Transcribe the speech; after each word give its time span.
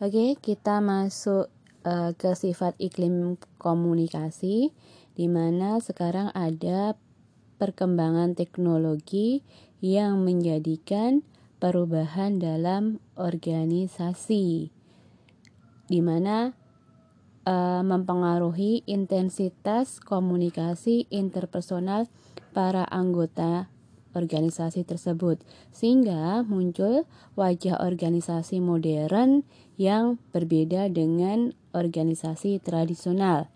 Oke, 0.00 0.32
kita 0.40 0.80
masuk 0.80 1.52
uh, 1.84 2.16
ke 2.16 2.32
sifat 2.32 2.72
iklim 2.80 3.36
komunikasi 3.60 4.72
di 5.12 5.26
mana 5.28 5.76
sekarang 5.76 6.32
ada 6.32 6.96
perkembangan 7.60 8.32
teknologi 8.32 9.44
yang 9.84 10.24
menjadikan 10.24 11.20
perubahan 11.60 12.40
dalam 12.40 13.04
organisasi 13.20 14.72
di 15.84 16.00
mana 16.00 16.56
uh, 17.44 17.84
mempengaruhi 17.84 18.88
intensitas 18.88 20.00
komunikasi 20.00 21.12
interpersonal 21.12 22.08
para 22.56 22.88
anggota 22.88 23.68
organisasi 24.14 24.82
tersebut, 24.82 25.38
sehingga 25.70 26.42
muncul 26.42 27.06
wajah 27.38 27.78
organisasi 27.78 28.58
modern 28.58 29.46
yang 29.80 30.20
berbeda 30.36 30.92
dengan 30.92 31.56
organisasi 31.72 32.60
tradisional, 32.60 33.48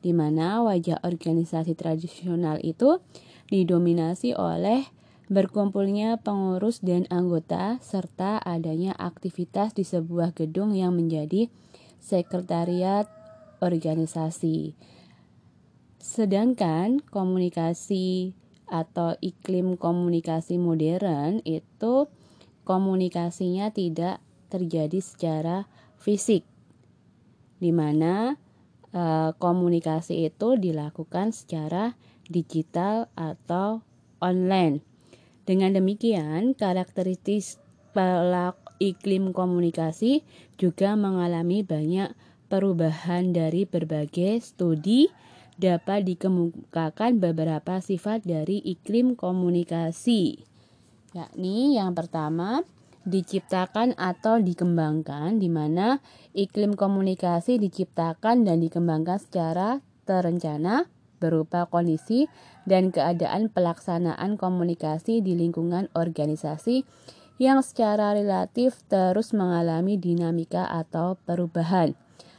di 0.00 0.16
mana 0.16 0.64
wajah 0.64 1.04
organisasi 1.04 1.76
tradisional 1.76 2.56
itu 2.64 3.04
didominasi 3.52 4.32
oleh 4.32 4.88
berkumpulnya 5.28 6.16
pengurus 6.24 6.80
dan 6.80 7.04
anggota 7.12 7.76
serta 7.84 8.40
adanya 8.40 8.96
aktivitas 8.96 9.76
di 9.76 9.84
sebuah 9.84 10.32
gedung 10.32 10.72
yang 10.72 10.96
menjadi 10.96 11.52
sekretariat 12.00 13.04
organisasi. 13.60 14.72
Sedangkan 16.00 17.04
komunikasi 17.04 18.32
atau 18.64 19.12
iklim 19.20 19.76
komunikasi 19.76 20.56
modern 20.56 21.44
itu 21.44 22.08
komunikasinya 22.64 23.74
tidak 23.74 24.22
terjadi 24.48 25.02
secara 25.02 25.66
fisik 25.98 26.44
di 27.56 27.72
mana 27.72 28.36
e, 28.92 29.32
komunikasi 29.36 30.28
itu 30.28 30.60
dilakukan 30.60 31.32
secara 31.32 31.96
digital 32.28 33.08
atau 33.16 33.80
online. 34.20 34.82
Dengan 35.46 35.78
demikian, 35.78 36.58
karakteristik 36.58 37.62
iklim 38.76 39.32
komunikasi 39.32 40.20
juga 40.60 40.98
mengalami 40.98 41.64
banyak 41.64 42.12
perubahan 42.52 43.32
dari 43.32 43.64
berbagai 43.64 44.42
studi 44.44 45.08
dapat 45.56 46.04
dikemukakan 46.04 47.16
beberapa 47.16 47.80
sifat 47.80 48.28
dari 48.28 48.60
iklim 48.60 49.16
komunikasi. 49.16 50.44
Yakni 51.16 51.80
yang 51.80 51.96
pertama, 51.96 52.60
diciptakan 53.06 53.94
atau 53.94 54.42
dikembangkan 54.42 55.38
di 55.38 55.46
mana 55.46 56.02
iklim 56.34 56.74
komunikasi 56.74 57.62
diciptakan 57.62 58.42
dan 58.42 58.58
dikembangkan 58.58 59.22
secara 59.22 59.78
terencana 60.04 60.90
berupa 61.22 61.64
kondisi 61.70 62.28
dan 62.68 62.92
keadaan 62.92 63.48
pelaksanaan 63.48 64.36
komunikasi 64.36 65.24
di 65.24 65.38
lingkungan 65.38 65.88
organisasi 65.96 66.84
yang 67.38 67.60
secara 67.62 68.12
relatif 68.12 68.82
terus 68.90 69.32
mengalami 69.32 69.96
dinamika 69.96 70.66
atau 70.68 71.16
perubahan. 71.24 71.94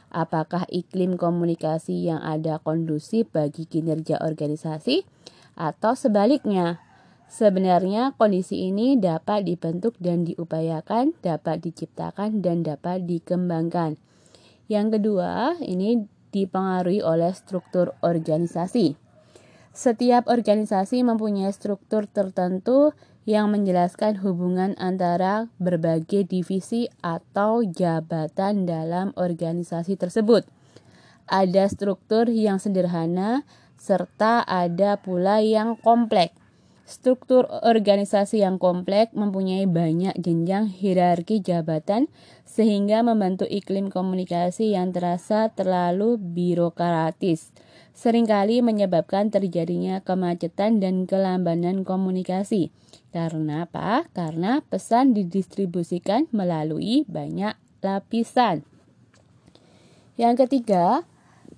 Apakah 0.08 0.64
iklim 0.72 1.20
komunikasi 1.20 2.08
yang 2.08 2.24
ada 2.24 2.60
kondusif 2.60 3.28
bagi 3.28 3.68
kinerja 3.68 4.20
organisasi 4.24 5.04
atau 5.52 5.92
sebaliknya? 5.92 6.80
Sebenarnya 7.28 8.16
kondisi 8.16 8.72
ini 8.72 8.96
dapat 8.96 9.44
dibentuk 9.44 9.92
dan 10.00 10.24
diupayakan, 10.24 11.12
dapat 11.20 11.60
diciptakan 11.60 12.40
dan 12.40 12.64
dapat 12.64 13.04
dikembangkan. 13.04 14.00
Yang 14.68 14.96
kedua, 14.96 15.60
ini 15.60 16.08
dipengaruhi 16.32 17.04
oleh 17.04 17.32
struktur 17.36 17.92
organisasi. 18.00 18.96
Setiap 19.76 20.26
organisasi 20.26 21.04
mempunyai 21.04 21.52
struktur 21.52 22.08
tertentu 22.08 22.96
yang 23.28 23.52
menjelaskan 23.52 24.24
hubungan 24.24 24.72
antara 24.80 25.52
berbagai 25.60 26.24
divisi 26.24 26.88
atau 27.04 27.60
jabatan 27.60 28.64
dalam 28.64 29.12
organisasi 29.20 30.00
tersebut. 30.00 30.48
Ada 31.28 31.68
struktur 31.68 32.32
yang 32.32 32.56
sederhana 32.56 33.44
serta 33.76 34.48
ada 34.48 34.96
pula 34.96 35.44
yang 35.44 35.76
kompleks. 35.76 36.37
Struktur 36.88 37.44
organisasi 37.52 38.40
yang 38.40 38.56
kompleks 38.56 39.12
mempunyai 39.12 39.68
banyak 39.68 40.16
jenjang 40.16 40.72
hierarki 40.72 41.44
jabatan 41.44 42.08
sehingga 42.48 43.04
membentuk 43.04 43.44
iklim 43.44 43.92
komunikasi 43.92 44.72
yang 44.72 44.96
terasa 44.96 45.52
terlalu 45.52 46.16
birokratis. 46.16 47.52
Seringkali 47.92 48.64
menyebabkan 48.64 49.28
terjadinya 49.28 50.00
kemacetan 50.00 50.80
dan 50.80 51.04
kelambanan 51.04 51.84
komunikasi. 51.84 52.72
Karena 53.12 53.68
apa? 53.68 54.08
Karena 54.16 54.64
pesan 54.64 55.12
didistribusikan 55.12 56.24
melalui 56.32 57.04
banyak 57.04 57.52
lapisan. 57.84 58.64
Yang 60.16 60.48
ketiga, 60.48 61.04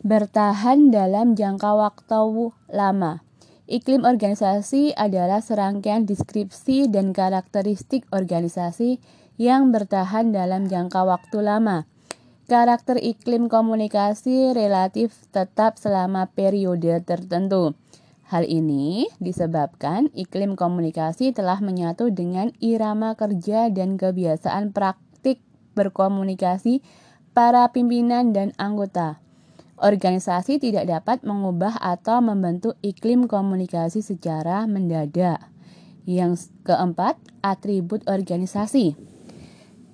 bertahan 0.02 0.90
dalam 0.90 1.38
jangka 1.38 1.70
waktu 1.70 2.50
lama. 2.66 3.29
Iklim 3.70 4.02
organisasi 4.02 4.98
adalah 4.98 5.38
serangkaian 5.38 6.02
deskripsi 6.02 6.90
dan 6.90 7.14
karakteristik 7.14 8.02
organisasi 8.10 8.98
yang 9.38 9.70
bertahan 9.70 10.34
dalam 10.34 10.66
jangka 10.66 11.06
waktu 11.06 11.38
lama. 11.38 11.86
Karakter 12.50 12.98
iklim 12.98 13.46
komunikasi 13.46 14.58
relatif 14.58 15.14
tetap 15.30 15.78
selama 15.78 16.26
periode 16.34 16.98
tertentu. 17.06 17.78
Hal 18.26 18.42
ini 18.42 19.06
disebabkan 19.22 20.10
iklim 20.18 20.58
komunikasi 20.58 21.30
telah 21.30 21.62
menyatu 21.62 22.10
dengan 22.10 22.50
irama 22.58 23.14
kerja 23.14 23.70
dan 23.70 23.94
kebiasaan 23.94 24.74
praktik 24.74 25.38
berkomunikasi 25.78 26.82
para 27.30 27.70
pimpinan 27.70 28.34
dan 28.34 28.50
anggota. 28.58 29.22
Organisasi 29.80 30.60
tidak 30.60 30.92
dapat 30.92 31.24
mengubah 31.24 31.80
atau 31.80 32.20
membentuk 32.20 32.76
iklim 32.84 33.24
komunikasi 33.24 34.04
secara 34.04 34.68
mendadak. 34.68 35.40
Yang 36.04 36.52
keempat, 36.68 37.16
atribut 37.40 38.04
organisasi. 38.04 38.92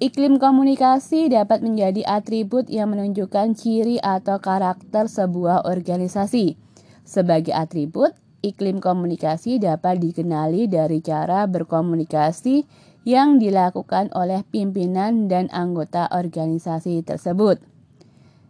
Iklim 0.02 0.42
komunikasi 0.42 1.30
dapat 1.30 1.62
menjadi 1.62 2.02
atribut 2.02 2.66
yang 2.66 2.92
menunjukkan 2.92 3.54
ciri 3.54 4.02
atau 4.02 4.42
karakter 4.42 5.06
sebuah 5.06 5.64
organisasi. 5.64 6.58
Sebagai 7.06 7.54
atribut, 7.54 8.10
iklim 8.42 8.82
komunikasi 8.82 9.62
dapat 9.62 10.02
dikenali 10.02 10.66
dari 10.66 10.98
cara 10.98 11.46
berkomunikasi 11.46 12.66
yang 13.06 13.38
dilakukan 13.38 14.10
oleh 14.18 14.42
pimpinan 14.50 15.30
dan 15.30 15.46
anggota 15.54 16.10
organisasi 16.10 17.06
tersebut. 17.06 17.62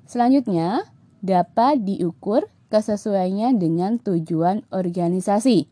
Selanjutnya, 0.09 0.96
dapat 1.26 1.82
diukur 1.82 2.47
kesesuaiannya 2.70 3.59
dengan 3.59 3.98
tujuan 3.98 4.62
organisasi. 4.70 5.66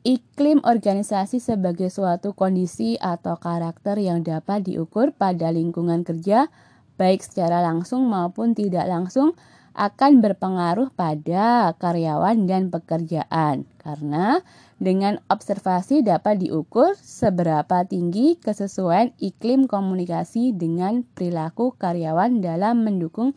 Iklim 0.00 0.64
organisasi 0.64 1.38
sebagai 1.38 1.92
suatu 1.92 2.32
kondisi 2.32 2.96
atau 2.96 3.36
karakter 3.36 4.00
yang 4.00 4.24
dapat 4.24 4.64
diukur 4.64 5.12
pada 5.12 5.52
lingkungan 5.52 6.02
kerja, 6.02 6.48
baik 6.96 7.20
secara 7.20 7.60
langsung 7.60 8.08
maupun 8.08 8.56
tidak 8.56 8.88
langsung, 8.88 9.36
akan 9.76 10.18
berpengaruh 10.18 10.90
pada 10.98 11.72
karyawan 11.78 12.44
dan 12.50 12.74
pekerjaan 12.74 13.70
karena 13.78 14.42
dengan 14.82 15.22
observasi 15.30 16.02
dapat 16.02 16.42
diukur 16.42 16.98
seberapa 16.98 17.86
tinggi 17.86 18.34
kesesuaian 18.40 19.14
iklim 19.22 19.70
komunikasi 19.70 20.50
dengan 20.56 21.06
perilaku 21.14 21.76
karyawan 21.78 22.42
dalam 22.42 22.82
mendukung 22.82 23.36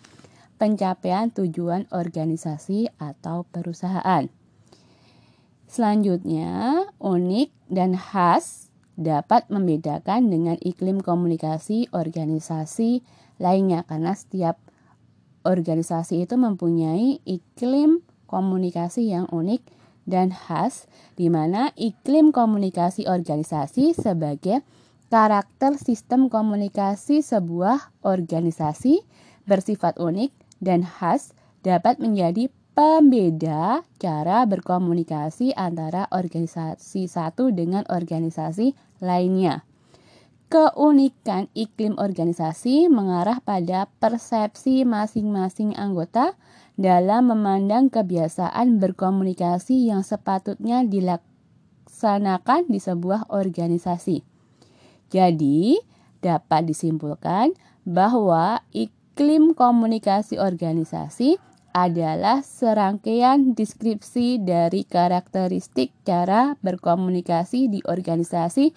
pencapaian 0.58 1.34
tujuan 1.34 1.90
organisasi 1.90 2.90
atau 3.02 3.44
perusahaan. 3.50 4.30
Selanjutnya, 5.68 6.86
unik 7.02 7.50
dan 7.74 7.98
khas 7.98 8.70
dapat 8.94 9.50
membedakan 9.50 10.30
dengan 10.30 10.54
iklim 10.62 11.02
komunikasi 11.02 11.90
organisasi 11.90 13.02
lainnya 13.42 13.82
karena 13.90 14.14
setiap 14.14 14.62
organisasi 15.42 16.30
itu 16.30 16.38
mempunyai 16.38 17.18
iklim 17.26 18.06
komunikasi 18.30 19.10
yang 19.10 19.26
unik 19.34 19.66
dan 20.06 20.30
khas, 20.30 20.86
di 21.16 21.32
mana 21.32 21.72
iklim 21.80 22.36
komunikasi 22.36 23.08
organisasi 23.08 23.96
sebagai 23.96 24.62
karakter 25.08 25.78
sistem 25.78 26.28
komunikasi 26.28 27.22
sebuah 27.22 27.94
organisasi 28.02 29.06
bersifat 29.46 30.02
unik 30.02 30.43
dan 30.64 30.88
khas 30.88 31.36
dapat 31.62 32.00
menjadi 32.00 32.48
pembeda 32.74 33.86
cara 34.02 34.48
berkomunikasi 34.50 35.54
antara 35.54 36.10
organisasi 36.10 37.06
satu 37.06 37.54
dengan 37.54 37.86
organisasi 37.92 38.74
lainnya. 39.04 39.68
keunikan 40.54 41.50
iklim 41.58 41.98
organisasi 41.98 42.86
mengarah 42.86 43.42
pada 43.42 43.90
persepsi 43.98 44.86
masing-masing 44.86 45.74
anggota 45.74 46.38
dalam 46.78 47.34
memandang 47.34 47.90
kebiasaan 47.90 48.78
berkomunikasi 48.78 49.90
yang 49.90 50.06
sepatutnya 50.06 50.86
dilaksanakan 50.86 52.70
di 52.70 52.78
sebuah 52.78 53.34
organisasi. 53.34 54.22
Jadi, 55.10 55.82
dapat 56.22 56.70
disimpulkan 56.70 57.58
bahwa 57.82 58.62
iklim 58.78 59.03
komunikasi 59.54 60.42
organisasi 60.42 61.38
adalah 61.74 62.46
serangkaian 62.46 63.58
deskripsi 63.58 64.42
dari 64.42 64.86
karakteristik 64.86 65.94
cara 66.06 66.58
berkomunikasi 66.62 67.70
di 67.70 67.82
organisasi 67.86 68.74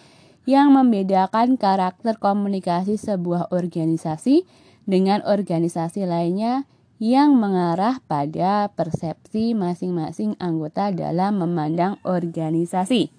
yang 0.48 0.72
membedakan 0.72 1.60
karakter 1.60 2.16
komunikasi 2.16 2.96
sebuah 2.96 3.52
organisasi 3.52 4.48
dengan 4.88 5.20
organisasi 5.24 6.08
lainnya 6.08 6.64
yang 6.96 7.36
mengarah 7.36 8.00
pada 8.08 8.72
persepsi 8.72 9.52
masing-masing 9.52 10.32
anggota 10.40 10.92
dalam 10.92 11.44
memandang 11.44 12.00
organisasi. 12.04 13.12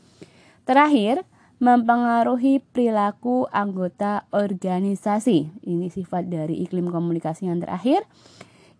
Terakhir, 0.66 1.22
mempengaruhi 1.58 2.62
perilaku 2.62 3.50
anggota 3.50 4.30
organisasi. 4.30 5.66
Ini 5.66 5.90
sifat 5.90 6.30
dari 6.30 6.62
iklim 6.62 6.94
komunikasi 6.94 7.50
yang 7.50 7.62
terakhir. 7.62 8.06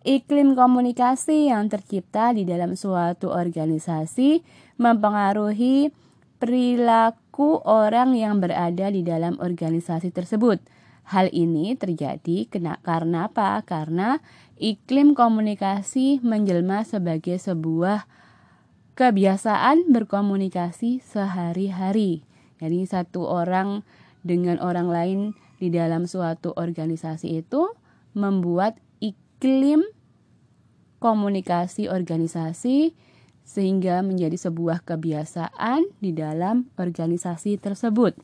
Iklim 0.06 0.54
komunikasi 0.54 1.50
yang 1.50 1.66
tercipta 1.66 2.30
di 2.30 2.46
dalam 2.46 2.78
suatu 2.78 3.34
organisasi 3.34 4.46
mempengaruhi 4.78 5.90
perilaku 6.38 7.58
orang 7.66 8.14
yang 8.14 8.38
berada 8.38 8.94
di 8.94 9.02
dalam 9.02 9.36
organisasi 9.42 10.14
tersebut. 10.14 10.62
Hal 11.08 11.32
ini 11.34 11.74
terjadi 11.74 12.46
kena, 12.46 12.78
karena 12.84 13.26
apa? 13.26 13.58
Karena 13.66 14.22
iklim 14.60 15.18
komunikasi 15.18 16.22
menjelma 16.22 16.86
sebagai 16.86 17.40
sebuah 17.40 18.06
kebiasaan 18.94 19.88
berkomunikasi 19.88 21.00
sehari-hari. 21.00 22.27
Jadi 22.58 22.84
satu 22.86 23.26
orang 23.26 23.86
dengan 24.26 24.58
orang 24.58 24.88
lain 24.90 25.20
di 25.58 25.70
dalam 25.70 26.06
suatu 26.06 26.54
organisasi 26.54 27.42
itu 27.42 27.70
membuat 28.14 28.78
iklim 28.98 29.86
komunikasi 30.98 31.86
organisasi 31.86 32.94
sehingga 33.48 34.04
menjadi 34.04 34.36
sebuah 34.36 34.84
kebiasaan 34.84 35.88
di 36.02 36.12
dalam 36.12 36.68
organisasi 36.76 37.56
tersebut. 37.56 38.18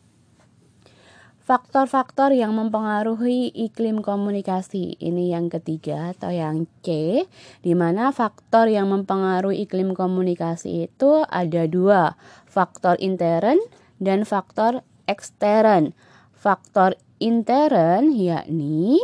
Faktor-faktor 1.45 2.33
yang 2.33 2.57
mempengaruhi 2.57 3.53
iklim 3.53 4.01
komunikasi 4.01 4.97
ini 4.97 5.29
yang 5.29 5.53
ketiga 5.53 6.17
atau 6.17 6.33
yang 6.33 6.65
C, 6.81 7.21
di 7.61 7.77
mana 7.77 8.17
faktor 8.17 8.73
yang 8.73 8.89
mempengaruhi 8.89 9.69
iklim 9.69 9.93
komunikasi 9.93 10.89
itu 10.89 11.21
ada 11.29 11.69
dua, 11.69 12.17
faktor 12.49 12.97
intern 12.97 13.61
dan 14.01 14.27
faktor 14.27 14.83
ekstern. 15.07 15.93
Faktor 16.35 16.97
intern 17.23 18.13
yakni 18.13 19.01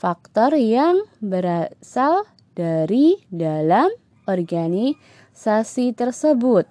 faktor 0.00 0.56
yang 0.56 1.04
berasal 1.20 2.24
dari 2.56 3.20
dalam 3.28 3.92
organisasi 4.24 5.92
tersebut. 5.92 6.64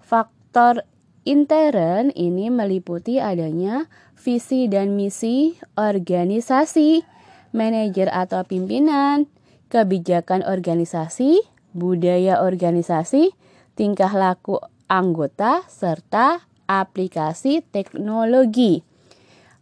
Faktor 0.00 0.88
intern 1.28 2.08
ini 2.16 2.48
meliputi 2.48 3.20
adanya 3.20 3.86
visi 4.16 4.72
dan 4.72 4.96
misi 4.96 5.52
organisasi, 5.76 7.04
manajer 7.52 8.08
atau 8.08 8.40
pimpinan, 8.48 9.28
kebijakan 9.68 10.40
organisasi, 10.40 11.44
budaya 11.76 12.40
organisasi, 12.40 13.36
tingkah 13.76 14.12
laku 14.12 14.60
anggota, 14.88 15.64
serta 15.68 16.44
aplikasi 16.66 17.62
teknologi. 17.72 18.82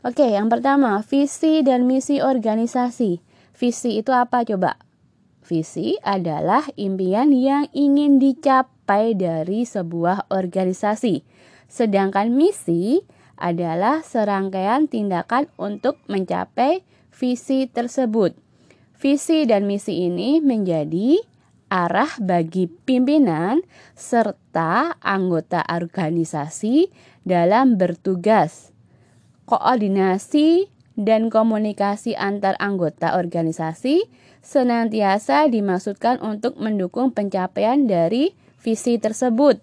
Oke, 0.00 0.32
yang 0.32 0.48
pertama, 0.48 1.04
visi 1.04 1.60
dan 1.60 1.84
misi 1.84 2.24
organisasi. 2.24 3.20
Visi 3.52 4.00
itu 4.00 4.16
apa 4.16 4.40
coba? 4.48 4.80
Visi 5.44 6.00
adalah 6.00 6.64
impian 6.80 7.34
yang 7.34 7.68
ingin 7.76 8.16
dicapai 8.16 9.12
dari 9.12 9.68
sebuah 9.68 10.32
organisasi, 10.32 11.26
sedangkan 11.68 12.32
misi 12.32 13.04
adalah 13.36 14.00
serangkaian 14.00 14.86
tindakan 14.86 15.50
untuk 15.60 16.00
mencapai 16.06 16.86
visi 17.10 17.68
tersebut. 17.68 18.32
Visi 19.00 19.48
dan 19.48 19.64
misi 19.64 20.08
ini 20.08 20.44
menjadi 20.44 21.20
arah 21.70 22.10
bagi 22.18 22.66
pimpinan 22.66 23.62
serta 23.94 24.98
anggota 24.98 25.62
organisasi 25.64 26.90
dalam 27.22 27.78
bertugas. 27.78 28.74
Koordinasi 29.46 30.68
dan 30.98 31.32
komunikasi 31.32 32.18
antar 32.18 32.58
anggota 32.60 33.16
organisasi 33.16 34.04
senantiasa 34.44 35.48
dimaksudkan 35.48 36.20
untuk 36.20 36.58
mendukung 36.58 37.14
pencapaian 37.14 37.86
dari 37.88 38.36
visi 38.60 39.00
tersebut. 39.00 39.62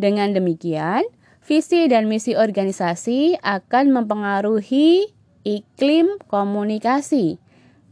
Dengan 0.00 0.32
demikian, 0.32 1.04
visi 1.44 1.86
dan 1.90 2.08
misi 2.08 2.32
organisasi 2.38 3.42
akan 3.42 3.84
mempengaruhi 3.92 5.12
iklim 5.44 6.16
komunikasi. 6.30 7.38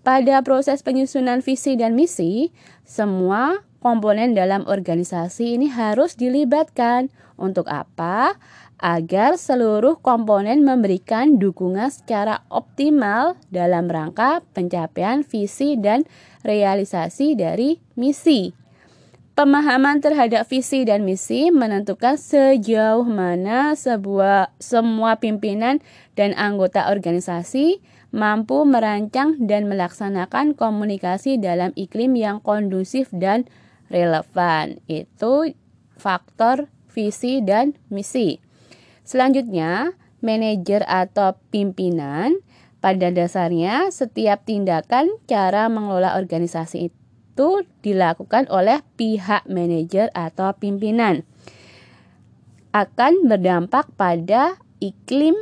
Pada 0.01 0.41
proses 0.41 0.81
penyusunan 0.81 1.45
visi 1.45 1.77
dan 1.77 1.93
misi, 1.93 2.51
semua 2.89 3.61
komponen 3.85 4.33
dalam 4.33 4.65
organisasi 4.65 5.61
ini 5.61 5.69
harus 5.69 6.17
dilibatkan. 6.17 7.13
Untuk 7.41 7.73
apa? 7.73 8.37
agar 8.81 9.37
seluruh 9.37 10.01
komponen 10.01 10.65
memberikan 10.65 11.37
dukungan 11.37 11.93
secara 11.93 12.49
optimal 12.49 13.37
dalam 13.53 13.87
rangka 13.87 14.41
pencapaian 14.57 15.21
visi 15.21 15.77
dan 15.77 16.09
realisasi 16.43 17.37
dari 17.37 17.77
misi. 17.95 18.57
Pemahaman 19.37 20.05
terhadap 20.05 20.49
visi 20.49 20.85
dan 20.85 21.05
misi 21.05 21.49
menentukan 21.49 22.21
sejauh 22.21 23.09
mana 23.09 23.73
sebuah 23.73 24.53
semua 24.61 25.17
pimpinan 25.17 25.81
dan 26.13 26.37
anggota 26.37 26.93
organisasi 26.93 27.81
mampu 28.11 28.67
merancang 28.67 29.39
dan 29.47 29.71
melaksanakan 29.71 30.59
komunikasi 30.59 31.39
dalam 31.39 31.71
iklim 31.79 32.19
yang 32.19 32.43
kondusif 32.43 33.11
dan 33.15 33.47
relevan. 33.91 34.83
Itu 34.91 35.55
faktor 35.95 36.71
visi 36.91 37.43
dan 37.43 37.79
misi. 37.91 38.43
Selanjutnya, 39.07 39.95
manajer 40.23 40.85
atau 40.87 41.39
pimpinan 41.51 42.39
pada 42.81 43.13
dasarnya 43.13 43.93
setiap 43.93 44.45
tindakan 44.45 45.21
cara 45.29 45.69
mengelola 45.69 46.17
organisasi 46.17 46.93
itu 46.93 47.51
dilakukan 47.85 48.49
oleh 48.49 48.85
pihak 48.97 49.49
manajer 49.49 50.13
atau 50.13 50.53
pimpinan 50.57 51.25
akan 52.71 53.27
berdampak 53.27 53.91
pada 53.99 54.57
iklim 54.79 55.35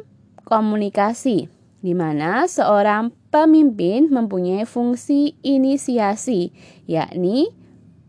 komunikasi 0.49 1.58
di 1.79 1.95
mana 1.95 2.51
seorang 2.51 3.15
pemimpin 3.31 4.11
mempunyai 4.11 4.67
fungsi 4.67 5.39
inisiasi 5.47 6.51
yakni 6.91 7.55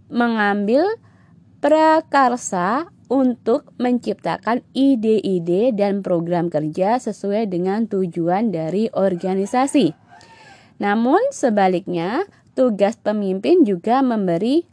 mengambil 0.09 0.89
prakarsa 1.61 2.89
untuk 3.09 3.73
menciptakan 3.81 4.61
ide-ide 4.73 5.73
dan 5.73 6.05
program 6.05 6.47
kerja 6.47 7.01
sesuai 7.01 7.49
dengan 7.49 7.89
tujuan 7.89 8.53
dari 8.53 8.87
organisasi. 8.93 9.97
Namun 10.79 11.19
sebaliknya, 11.33 12.23
tugas 12.53 12.95
pemimpin 13.01 13.65
juga 13.65 13.99
memberi 14.05 14.63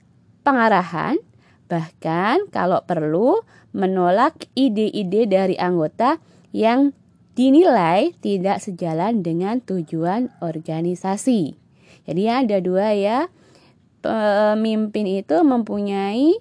pengarahan, 0.44 1.18
bahkan 1.66 2.44
kalau 2.52 2.84
perlu 2.84 3.42
menolak 3.74 4.46
ide-ide 4.54 5.26
dari 5.26 5.56
anggota 5.58 6.22
yang 6.54 6.94
dinilai 7.36 8.16
tidak 8.24 8.64
sejalan 8.64 9.20
dengan 9.20 9.60
tujuan 9.60 10.32
organisasi. 10.40 11.60
Jadi 12.08 12.22
ada 12.32 12.56
dua 12.64 12.96
ya, 12.96 13.28
pemimpin 14.00 15.04
itu 15.04 15.36
mempunyai 15.44 16.40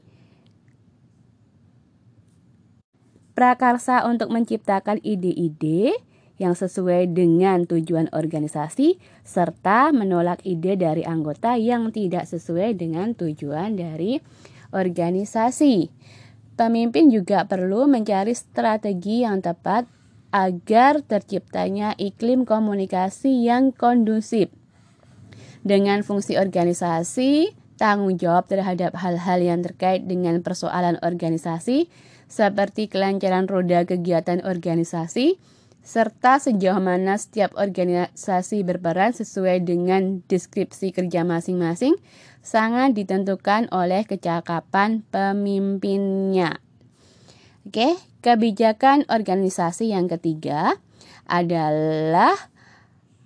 prakarsa 3.35 4.07
untuk 4.07 4.31
menciptakan 4.31 5.03
ide-ide 5.03 5.99
yang 6.39 6.55
sesuai 6.55 7.11
dengan 7.11 7.67
tujuan 7.67 8.11
organisasi 8.11 8.99
serta 9.23 9.91
menolak 9.91 10.43
ide 10.47 10.79
dari 10.79 11.03
anggota 11.03 11.59
yang 11.59 11.91
tidak 11.91 12.27
sesuai 12.27 12.75
dengan 12.79 13.15
tujuan 13.15 13.75
dari 13.75 14.19
organisasi. 14.71 15.91
Pemimpin 16.55 17.11
juga 17.11 17.43
perlu 17.47 17.87
mencari 17.87 18.31
strategi 18.31 19.27
yang 19.27 19.43
tepat 19.43 19.94
agar 20.35 20.99
terciptanya 20.99 21.95
iklim 21.95 22.43
komunikasi 22.43 23.47
yang 23.47 23.71
kondusif. 23.71 24.51
Dengan 25.63 26.03
fungsi 26.03 26.35
organisasi, 26.35 27.55
tanggung 27.79 28.19
jawab 28.19 28.51
terhadap 28.51 28.99
hal-hal 28.99 29.39
yang 29.39 29.63
terkait 29.63 30.03
dengan 30.03 30.43
persoalan 30.43 30.99
organisasi, 30.99 31.87
seperti 32.27 32.91
kelancaran 32.91 33.47
roda 33.47 33.87
kegiatan 33.87 34.43
organisasi, 34.43 35.39
serta 35.87 36.43
sejauh 36.43 36.83
mana 36.83 37.15
setiap 37.15 37.55
organisasi 37.55 38.67
berperan 38.67 39.15
sesuai 39.15 39.63
dengan 39.63 40.19
deskripsi 40.27 40.91
kerja 40.91 41.23
masing-masing, 41.23 41.95
sangat 42.43 42.91
ditentukan 42.91 43.71
oleh 43.71 44.03
kecakapan 44.03 44.99
pemimpinnya. 45.07 46.64
Oke, 47.65 47.97
kebijakan 48.21 49.09
organisasi 49.09 49.89
yang 49.89 50.05
ketiga 50.05 50.77
adalah 51.25 52.37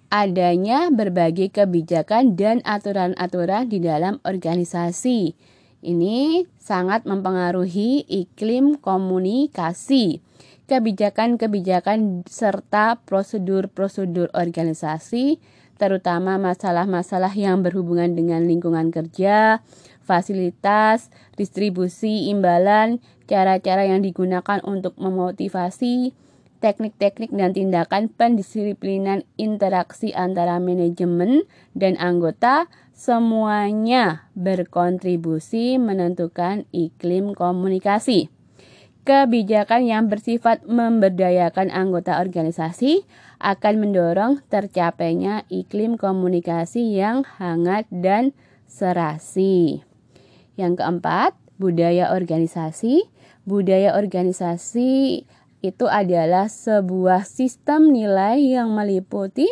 adanya 0.08 0.88
berbagai 0.88 1.52
kebijakan 1.52 2.40
dan 2.40 2.64
aturan-aturan 2.64 3.68
di 3.68 3.84
dalam 3.84 4.24
organisasi. 4.24 5.36
Ini 5.84 6.48
sangat 6.56 7.04
mempengaruhi 7.04 8.08
iklim 8.08 8.80
komunikasi. 8.80 10.24
Kebijakan-kebijakan 10.72 12.24
serta 12.24 13.04
prosedur-prosedur 13.04 14.32
organisasi, 14.32 15.44
terutama 15.76 16.40
masalah-masalah 16.40 17.36
yang 17.36 17.60
berhubungan 17.60 18.16
dengan 18.16 18.48
lingkungan 18.48 18.88
kerja, 18.88 19.60
fasilitas, 20.00 21.12
distribusi 21.36 22.32
imbalan, 22.32 23.04
cara-cara 23.30 23.86
yang 23.86 24.02
digunakan 24.02 24.58
untuk 24.66 24.98
memotivasi, 24.98 26.18
teknik-teknik 26.60 27.30
dan 27.30 27.54
tindakan 27.54 28.10
pendisiplinan 28.10 29.24
interaksi 29.38 30.12
antara 30.12 30.58
manajemen 30.58 31.46
dan 31.78 31.96
anggota 32.02 32.66
semuanya 32.92 34.28
berkontribusi 34.36 35.78
menentukan 35.78 36.68
iklim 36.74 37.38
komunikasi. 37.38 38.28
Kebijakan 39.08 39.88
yang 39.88 40.12
bersifat 40.12 40.68
memberdayakan 40.68 41.72
anggota 41.72 42.20
organisasi 42.20 43.08
akan 43.40 43.74
mendorong 43.80 44.44
tercapainya 44.52 45.48
iklim 45.48 45.96
komunikasi 45.96 47.00
yang 47.00 47.24
hangat 47.40 47.88
dan 47.90 48.36
serasi. 48.68 49.82
Yang 50.60 50.84
keempat, 50.84 51.40
budaya 51.58 52.12
organisasi. 52.12 53.08
Budaya 53.50 53.98
organisasi 53.98 55.26
itu 55.66 55.86
adalah 55.90 56.46
sebuah 56.54 57.26
sistem 57.26 57.90
nilai 57.90 58.38
yang 58.38 58.78
meliputi 58.78 59.50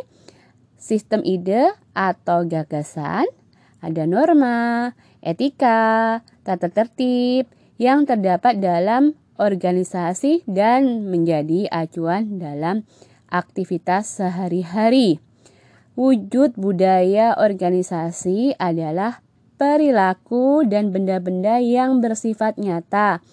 sistem 0.77 1.25
ide 1.25 1.73
atau 1.97 2.45
gagasan, 2.45 3.25
ada 3.81 4.05
norma, 4.05 4.93
etika, 5.25 6.21
tata 6.45 6.69
tertib 6.69 7.49
yang 7.81 8.05
terdapat 8.05 8.61
dalam 8.61 9.17
organisasi 9.41 10.45
dan 10.45 11.09
menjadi 11.09 11.65
acuan 11.73 12.37
dalam 12.37 12.85
aktivitas 13.33 14.21
sehari-hari. 14.21 15.17
Wujud 15.97 16.53
budaya 16.53 17.33
organisasi 17.33 18.53
adalah 18.61 19.25
perilaku 19.57 20.61
dan 20.69 20.93
benda-benda 20.93 21.57
yang 21.57 21.97
bersifat 21.97 22.61
nyata. 22.61 23.25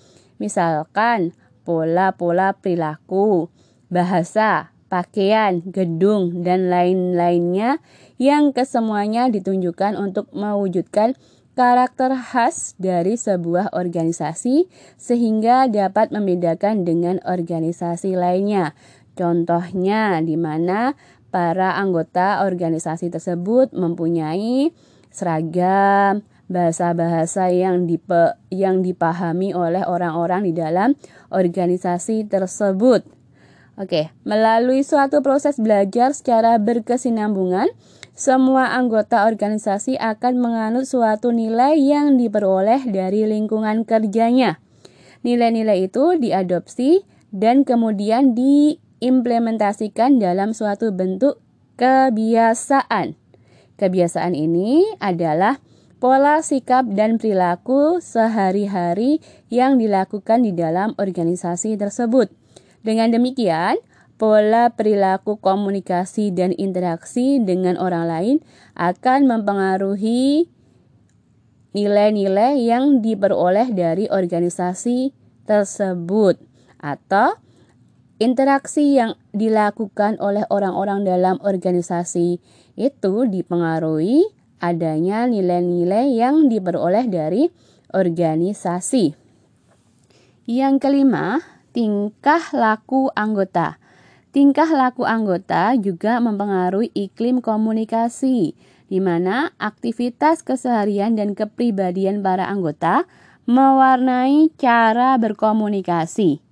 Misalkan 0.45 1.33
pola-pola 1.65 2.53
perilaku, 2.53 3.49
bahasa, 3.89 4.77
pakaian, 4.93 5.65
gedung, 5.65 6.45
dan 6.45 6.69
lain-lainnya 6.69 7.81
yang 8.21 8.53
kesemuanya 8.53 9.33
ditunjukkan 9.33 9.97
untuk 9.97 10.29
mewujudkan 10.37 11.17
karakter 11.57 12.13
khas 12.13 12.77
dari 12.77 13.17
sebuah 13.17 13.73
organisasi 13.73 14.69
sehingga 15.01 15.65
dapat 15.73 16.13
membedakan 16.13 16.85
dengan 16.85 17.25
organisasi 17.25 18.13
lainnya. 18.13 18.77
Contohnya 19.17 20.21
di 20.21 20.37
mana 20.37 20.93
para 21.33 21.81
anggota 21.81 22.45
organisasi 22.45 23.09
tersebut 23.09 23.73
mempunyai 23.73 24.77
seragam, 25.09 26.21
bahasa-bahasa 26.49 27.49
yang 27.51 27.89
dipe, 27.89 28.37
yang 28.53 28.85
dipahami 28.85 29.57
oleh 29.57 29.85
orang-orang 29.85 30.45
di 30.49 30.53
dalam 30.53 30.95
organisasi 31.33 32.29
tersebut. 32.29 33.05
Oke, 33.75 34.15
melalui 34.23 34.87
suatu 34.87 35.19
proses 35.19 35.59
belajar 35.59 36.15
secara 36.15 36.63
berkesinambungan, 36.63 37.67
semua 38.15 38.71
anggota 38.71 39.27
organisasi 39.27 39.99
akan 39.99 40.39
menganut 40.39 40.87
suatu 40.87 41.35
nilai 41.35 41.75
yang 41.75 42.15
diperoleh 42.15 42.87
dari 42.87 43.27
lingkungan 43.27 43.83
kerjanya. 43.83 44.63
Nilai-nilai 45.27 45.91
itu 45.91 46.15
diadopsi 46.15 47.03
dan 47.35 47.67
kemudian 47.67 48.39
diimplementasikan 48.39 50.23
dalam 50.23 50.55
suatu 50.55 50.95
bentuk 50.95 51.43
kebiasaan. 51.75 53.19
Kebiasaan 53.75 54.39
ini 54.39 54.87
adalah 55.03 55.59
pola 56.05 56.45
sikap 56.45 56.85
dan 56.93 57.17
perilaku 57.17 57.97
sehari-hari 57.97 59.25
yang 59.49 59.81
dilakukan 59.81 60.45
di 60.45 60.53
dalam 60.53 60.93
organisasi 61.01 61.81
tersebut. 61.81 62.29
Dengan 62.85 63.09
demikian, 63.09 63.81
pola 64.21 64.69
perilaku 64.69 65.41
komunikasi 65.41 66.29
dan 66.29 66.53
interaksi 66.61 67.41
dengan 67.41 67.81
orang 67.81 68.05
lain 68.05 68.37
akan 68.77 69.25
mempengaruhi 69.25 70.53
nilai-nilai 71.73 72.61
yang 72.61 73.01
diperoleh 73.01 73.73
dari 73.73 74.05
organisasi 74.05 75.09
tersebut 75.49 76.37
atau 76.85 77.33
interaksi 78.21 79.01
yang 79.01 79.17
dilakukan 79.33 80.21
oleh 80.21 80.45
orang-orang 80.53 81.01
dalam 81.09 81.41
organisasi 81.41 82.45
itu 82.77 83.15
dipengaruhi 83.25 84.34
adanya 84.59 85.27
nilai-nilai 85.27 86.15
yang 86.15 86.51
diperoleh 86.51 87.07
dari 87.09 87.49
organisasi. 87.95 89.15
Yang 90.45 90.75
kelima, 90.83 91.41
tingkah 91.73 92.53
laku 92.53 93.09
anggota. 93.17 93.81
Tingkah 94.35 94.67
laku 94.67 95.07
anggota 95.07 95.79
juga 95.79 96.19
mempengaruhi 96.19 96.91
iklim 96.91 97.39
komunikasi, 97.39 98.59
di 98.91 98.99
mana 98.99 99.55
aktivitas 99.63 100.43
keseharian 100.43 101.15
dan 101.15 101.39
kepribadian 101.39 102.21
para 102.21 102.51
anggota 102.51 103.07
mewarnai 103.47 104.51
cara 104.59 105.15
berkomunikasi. 105.17 106.43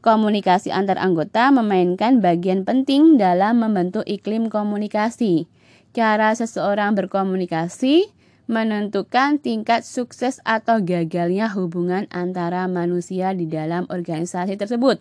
Komunikasi 0.00 0.70
antar 0.70 1.02
anggota 1.02 1.50
memainkan 1.50 2.22
bagian 2.22 2.62
penting 2.62 3.18
dalam 3.18 3.58
membentuk 3.58 4.06
iklim 4.06 4.46
komunikasi. 4.46 5.50
Cara 5.96 6.36
seseorang 6.36 6.92
berkomunikasi 6.92 8.12
menentukan 8.52 9.40
tingkat 9.40 9.80
sukses 9.80 10.44
atau 10.44 10.84
gagalnya 10.84 11.48
hubungan 11.48 12.04
antara 12.12 12.68
manusia 12.68 13.32
di 13.32 13.48
dalam 13.48 13.88
organisasi 13.88 14.60
tersebut. 14.60 15.00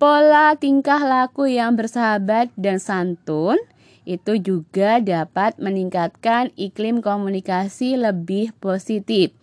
Pola 0.00 0.56
tingkah 0.56 1.04
laku 1.04 1.52
yang 1.52 1.76
bersahabat 1.76 2.48
dan 2.56 2.80
santun 2.80 3.60
itu 4.08 4.40
juga 4.40 5.04
dapat 5.04 5.60
meningkatkan 5.60 6.48
iklim 6.56 7.04
komunikasi 7.04 8.00
lebih 8.00 8.56
positif. 8.56 9.36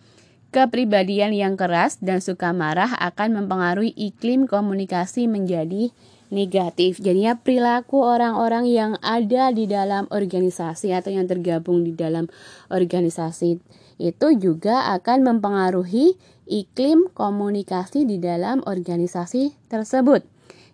Kepribadian 0.50 1.38
yang 1.38 1.54
keras 1.54 2.02
dan 2.02 2.18
suka 2.18 2.50
marah 2.50 2.98
akan 2.98 3.46
mempengaruhi 3.46 3.94
iklim 3.94 4.50
komunikasi 4.50 5.30
menjadi 5.30 5.94
negatif. 6.34 6.98
Jadinya 6.98 7.38
perilaku 7.38 8.02
orang-orang 8.02 8.66
yang 8.66 8.92
ada 9.00 9.54
di 9.54 9.70
dalam 9.70 10.10
organisasi 10.10 10.90
atau 10.90 11.14
yang 11.14 11.30
tergabung 11.30 11.86
di 11.86 11.94
dalam 11.94 12.26
organisasi 12.68 13.62
itu 14.02 14.28
juga 14.34 14.90
akan 14.98 15.22
mempengaruhi 15.22 16.18
iklim 16.50 17.08
komunikasi 17.14 18.04
di 18.04 18.18
dalam 18.18 18.60
organisasi 18.66 19.54
tersebut. 19.70 20.26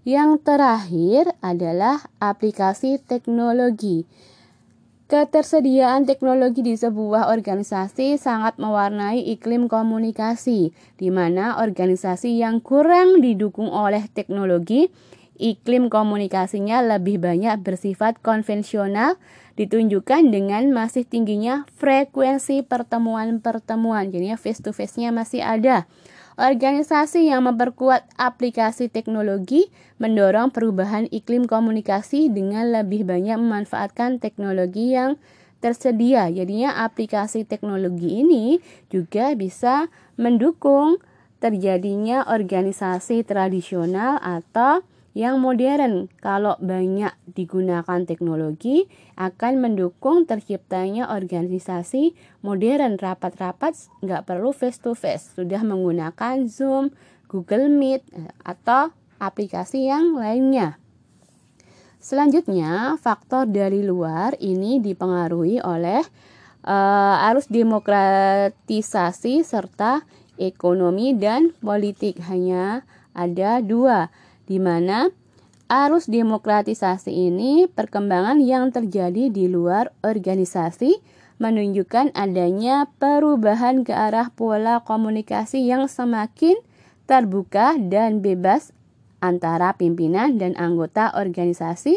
Yang 0.08 0.40
terakhir 0.48 1.36
adalah 1.44 2.00
aplikasi 2.16 2.96
teknologi. 3.04 4.08
Ketersediaan 5.10 6.06
teknologi 6.06 6.62
di 6.62 6.78
sebuah 6.78 7.34
organisasi 7.34 8.14
sangat 8.14 8.62
mewarnai 8.62 9.26
iklim 9.34 9.66
komunikasi, 9.66 10.70
di 10.96 11.08
mana 11.10 11.58
organisasi 11.58 12.38
yang 12.38 12.62
kurang 12.62 13.18
didukung 13.18 13.68
oleh 13.74 14.06
teknologi, 14.14 14.86
iklim 15.40 15.88
komunikasinya 15.88 16.84
lebih 16.84 17.16
banyak 17.16 17.56
bersifat 17.64 18.20
konvensional, 18.20 19.16
ditunjukkan 19.56 20.28
dengan 20.28 20.68
masih 20.68 21.08
tingginya 21.08 21.64
frekuensi 21.80 22.60
pertemuan-pertemuan. 22.60 24.12
Jadinya 24.12 24.36
face 24.36 24.60
to 24.60 24.76
face-nya 24.76 25.08
masih 25.10 25.40
ada. 25.40 25.88
Organisasi 26.40 27.28
yang 27.28 27.44
memperkuat 27.44 28.04
aplikasi 28.16 28.88
teknologi 28.88 29.68
mendorong 30.00 30.48
perubahan 30.48 31.04
iklim 31.12 31.44
komunikasi 31.44 32.32
dengan 32.32 32.72
lebih 32.72 33.04
banyak 33.04 33.36
memanfaatkan 33.36 34.16
teknologi 34.20 34.96
yang 34.96 35.20
tersedia. 35.60 36.32
Jadinya 36.32 36.80
aplikasi 36.84 37.44
teknologi 37.44 38.24
ini 38.24 38.56
juga 38.88 39.36
bisa 39.36 39.92
mendukung 40.16 40.96
terjadinya 41.40 42.24
organisasi 42.28 43.24
tradisional 43.24 44.16
atau 44.20 44.84
yang 45.10 45.42
modern 45.42 46.06
kalau 46.22 46.54
banyak 46.62 47.10
digunakan 47.34 48.06
teknologi 48.06 48.86
akan 49.18 49.58
mendukung 49.58 50.22
terciptanya 50.22 51.10
organisasi 51.10 52.14
modern 52.46 52.94
rapat-rapat 52.94 53.74
nggak 54.06 54.22
perlu 54.22 54.54
face 54.54 54.78
to 54.78 54.94
face 54.94 55.34
sudah 55.34 55.66
menggunakan 55.66 56.46
Zoom, 56.46 56.94
Google 57.26 57.66
Meet 57.66 58.06
atau 58.46 58.94
aplikasi 59.18 59.90
yang 59.90 60.14
lainnya. 60.14 60.78
Selanjutnya, 62.00 62.96
faktor 62.96 63.44
dari 63.44 63.84
luar 63.84 64.32
ini 64.40 64.80
dipengaruhi 64.80 65.60
oleh 65.60 66.00
uh, 66.64 67.28
arus 67.28 67.52
demokratisasi 67.52 69.44
serta 69.44 70.00
ekonomi 70.40 71.12
dan 71.12 71.52
politik. 71.60 72.16
Hanya 72.24 72.88
ada 73.12 73.60
dua 73.60 74.08
di 74.50 74.58
mana 74.58 75.14
arus 75.70 76.10
demokratisasi 76.10 77.30
ini 77.30 77.70
perkembangan 77.70 78.42
yang 78.42 78.74
terjadi 78.74 79.30
di 79.30 79.46
luar 79.46 79.94
organisasi 80.02 80.98
menunjukkan 81.38 82.10
adanya 82.18 82.90
perubahan 82.98 83.86
ke 83.86 83.94
arah 83.94 84.34
pola 84.34 84.82
komunikasi 84.82 85.62
yang 85.62 85.86
semakin 85.86 86.58
terbuka 87.06 87.78
dan 87.78 88.18
bebas 88.18 88.74
antara 89.22 89.78
pimpinan 89.78 90.36
dan 90.36 90.58
anggota 90.58 91.14
organisasi. 91.14 91.96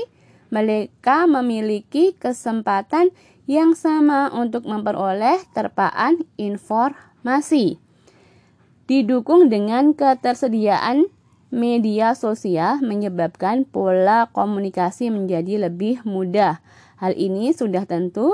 Mereka 0.53 1.25
memiliki 1.25 2.13
kesempatan 2.13 3.09
yang 3.49 3.73
sama 3.73 4.29
untuk 4.29 4.69
memperoleh 4.69 5.41
terpaan 5.51 6.21
informasi. 6.37 7.81
Didukung 8.85 9.49
dengan 9.49 9.97
ketersediaan 9.97 11.09
media 11.53 12.17
sosial 12.17 12.81
menyebabkan 12.81 13.61
pola 13.69 14.25
komunikasi 14.33 15.13
menjadi 15.13 15.69
lebih 15.69 16.01
mudah. 16.01 16.57
Hal 16.97 17.13
ini 17.13 17.53
sudah 17.53 17.85
tentu 17.85 18.33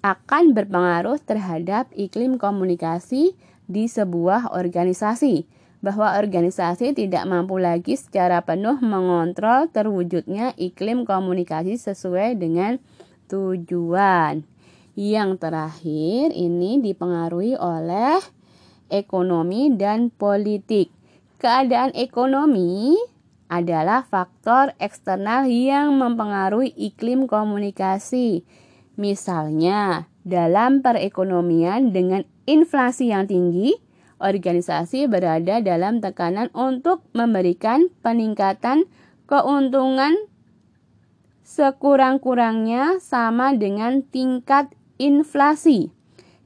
akan 0.00 0.56
berpengaruh 0.56 1.20
terhadap 1.20 1.92
iklim 1.92 2.40
komunikasi 2.40 3.36
di 3.68 3.84
sebuah 3.84 4.56
organisasi. 4.56 5.44
Bahwa 5.84 6.16
organisasi 6.16 6.96
tidak 6.96 7.28
mampu 7.28 7.60
lagi 7.60 8.00
secara 8.00 8.40
penuh 8.40 8.80
mengontrol 8.80 9.68
terwujudnya 9.68 10.56
iklim 10.56 11.04
komunikasi 11.04 11.76
sesuai 11.76 12.40
dengan 12.40 12.80
tujuan. 13.28 14.48
Yang 14.96 15.30
terakhir 15.44 16.32
ini 16.32 16.80
dipengaruhi 16.80 17.60
oleh 17.60 18.16
ekonomi 18.88 19.76
dan 19.76 20.08
politik. 20.08 20.95
Keadaan 21.36 21.92
ekonomi 21.92 22.96
adalah 23.52 24.08
faktor 24.08 24.72
eksternal 24.80 25.44
yang 25.46 26.00
mempengaruhi 26.00 26.72
iklim 26.72 27.28
komunikasi. 27.28 28.40
Misalnya, 28.96 30.08
dalam 30.24 30.80
perekonomian 30.80 31.92
dengan 31.92 32.24
inflasi 32.48 33.12
yang 33.12 33.28
tinggi, 33.28 33.76
organisasi 34.16 35.12
berada 35.12 35.60
dalam 35.60 36.00
tekanan 36.00 36.48
untuk 36.56 37.04
memberikan 37.12 37.92
peningkatan 38.00 38.88
keuntungan 39.28 40.16
sekurang-kurangnya 41.44 42.98
sama 43.04 43.52
dengan 43.52 44.00
tingkat 44.02 44.72
inflasi. 44.96 45.92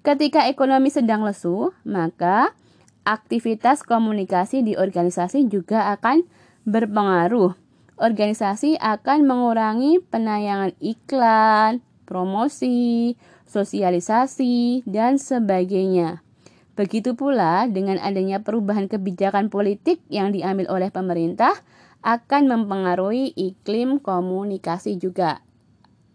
Ketika 0.03 0.51
ekonomi 0.51 0.91
sedang 0.91 1.23
lesu, 1.23 1.71
maka 1.87 2.59
aktivitas 3.05 3.83
komunikasi 3.85 4.65
di 4.65 4.77
organisasi 4.77 5.49
juga 5.49 5.93
akan 5.97 6.25
berpengaruh. 6.69 7.57
Organisasi 8.01 8.81
akan 8.81 9.29
mengurangi 9.29 10.01
penayangan 10.01 10.73
iklan, 10.81 11.85
promosi, 12.09 13.15
sosialisasi, 13.45 14.89
dan 14.89 15.21
sebagainya. 15.21 16.25
Begitu 16.81 17.13
pula 17.13 17.69
dengan 17.69 18.01
adanya 18.01 18.41
perubahan 18.41 18.89
kebijakan 18.89 19.53
politik 19.53 20.01
yang 20.09 20.33
diambil 20.33 20.65
oleh 20.73 20.89
pemerintah 20.89 21.53
akan 22.01 22.49
mempengaruhi 22.49 23.37
iklim 23.37 24.01
komunikasi 24.01 24.97
juga. 24.97 25.45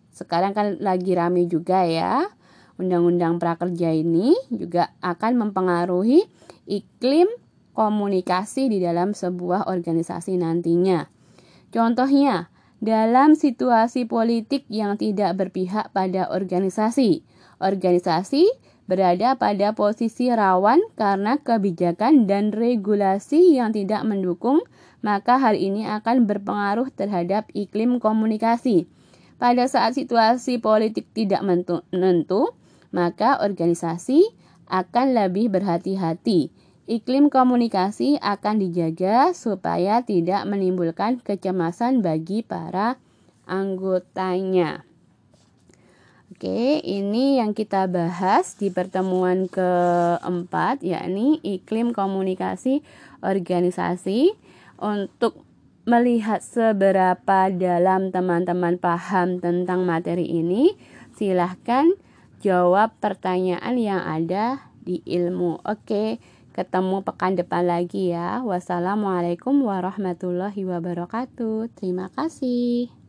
Sekarang 0.09 0.57
kan 0.57 0.81
lagi 0.81 1.13
rame 1.13 1.45
juga 1.45 1.85
ya. 1.85 2.25
Undang-undang 2.75 3.39
prakerja 3.39 3.95
ini 3.95 4.35
juga 4.51 4.91
akan 4.99 5.47
mempengaruhi 5.47 6.27
iklim 6.67 7.27
komunikasi 7.71 8.67
di 8.67 8.83
dalam 8.83 9.15
sebuah 9.15 9.67
organisasi 9.71 10.35
nantinya. 10.39 11.07
Contohnya, 11.71 12.51
dalam 12.83 13.35
situasi 13.39 14.03
politik 14.07 14.67
yang 14.67 14.99
tidak 14.99 15.39
berpihak 15.39 15.91
pada 15.95 16.27
organisasi, 16.31 17.23
organisasi 17.63 18.47
berada 18.85 19.33
pada 19.39 19.73
posisi 19.73 20.29
rawan 20.29 20.77
karena 20.93 21.41
kebijakan 21.41 22.29
dan 22.29 22.53
regulasi 22.53 23.57
yang 23.57 23.73
tidak 23.73 24.05
mendukung, 24.05 24.61
maka 25.01 25.41
hal 25.41 25.57
ini 25.57 25.87
akan 25.89 26.29
berpengaruh 26.29 26.91
terhadap 26.93 27.49
iklim 27.57 27.97
komunikasi. 27.97 28.85
Pada 29.35 29.67
saat 29.67 29.99
situasi 29.99 30.63
politik 30.63 31.11
tidak 31.11 31.43
menentu, 31.43 32.55
maka 32.95 33.43
organisasi 33.43 34.23
akan 34.71 35.11
lebih 35.11 35.51
berhati-hati. 35.51 36.55
Iklim 36.87 37.27
komunikasi 37.27 38.21
akan 38.23 38.61
dijaga 38.61 39.35
supaya 39.35 40.05
tidak 40.07 40.47
menimbulkan 40.47 41.19
kecemasan 41.19 41.99
bagi 41.99 42.39
para 42.45 42.95
anggotanya. 43.43 44.87
Oke, 46.35 46.81
ini 46.81 47.37
yang 47.37 47.53
kita 47.53 47.85
bahas 47.87 48.57
di 48.57 48.73
pertemuan 48.73 49.47
keempat, 49.47 50.81
yakni 50.81 51.41
iklim 51.41 51.93
komunikasi 51.93 52.81
organisasi. 53.21 54.33
Untuk 54.75 55.41
melihat 55.87 56.43
seberapa 56.43 57.47
dalam 57.53 58.11
teman-teman 58.11 58.75
paham 58.75 59.39
tentang 59.39 59.87
materi 59.87 60.27
ini, 60.27 60.75
silahkan 61.15 61.87
jawab 62.41 62.95
pertanyaan 62.99 63.75
yang 63.77 64.01
ada 64.01 64.71
di 64.81 65.01
ilmu. 65.05 65.61
Oke, 65.65 66.19
ketemu 66.55 67.03
pekan 67.03 67.35
depan 67.35 67.67
lagi 67.67 68.15
ya. 68.15 68.41
Wassalamualaikum 68.43 69.59
warahmatullahi 69.65 70.63
wabarakatuh. 70.63 71.71
Terima 71.75 72.07
kasih. 72.13 73.04